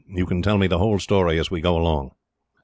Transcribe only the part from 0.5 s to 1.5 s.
me the whole story,